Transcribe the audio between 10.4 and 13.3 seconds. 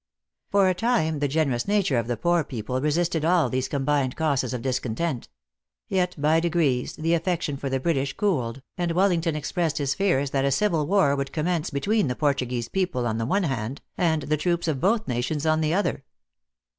a civil war would commence between the Portuguese people on the